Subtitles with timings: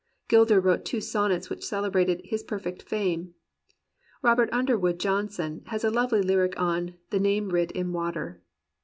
[0.27, 3.35] Gilder wrote two sonnets which celebrate his "perfect fame."
[4.23, 8.41] Robert Underwood Johnson has a lovely lyric on "The Name Writ in Water."